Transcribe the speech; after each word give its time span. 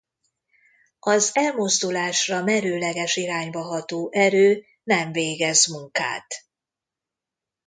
Az 0.99 1.31
elmozdulásra 1.33 2.43
merőleges 2.43 3.15
irányba 3.15 3.61
ható 3.61 4.09
erő 4.11 4.65
nem 4.83 5.11
végez 5.11 5.65
munkát. 5.65 6.45